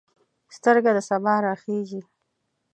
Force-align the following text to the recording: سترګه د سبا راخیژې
سترګه 0.55 0.91
د 0.95 0.99
سبا 1.09 1.33
راخیژې 1.45 2.01